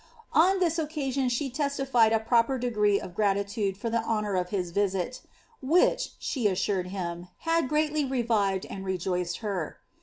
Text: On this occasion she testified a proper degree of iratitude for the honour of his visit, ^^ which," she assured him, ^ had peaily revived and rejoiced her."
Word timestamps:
On 0.33 0.57
this 0.59 0.79
occasion 0.79 1.29
she 1.29 1.51
testified 1.51 2.11
a 2.11 2.19
proper 2.19 2.57
degree 2.57 2.99
of 2.99 3.13
iratitude 3.15 3.77
for 3.77 3.91
the 3.91 4.01
honour 4.01 4.33
of 4.35 4.49
his 4.49 4.71
visit, 4.71 5.21
^^ 5.23 5.29
which," 5.61 6.13
she 6.17 6.47
assured 6.47 6.87
him, 6.87 7.25
^ 7.25 7.27
had 7.41 7.69
peaily 7.69 8.09
revived 8.09 8.65
and 8.65 8.83
rejoiced 8.83 9.37
her." 9.45 9.77